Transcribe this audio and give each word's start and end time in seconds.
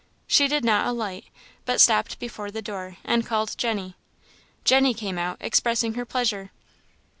She 0.25 0.47
did 0.47 0.65
not 0.65 0.87
alight, 0.87 1.25
but 1.63 1.79
stopped 1.79 2.17
before 2.17 2.49
the 2.49 2.63
door, 2.63 2.97
and 3.03 3.23
called 3.23 3.53
Jenny. 3.55 3.95
Jenny 4.63 4.95
came 4.95 5.19
out, 5.19 5.37
expressing 5.41 5.93
her 5.93 6.05
pleasure. 6.05 6.49